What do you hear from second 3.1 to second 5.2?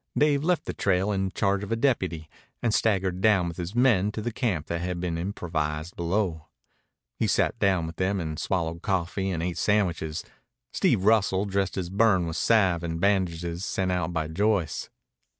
down with his men to the camp that had been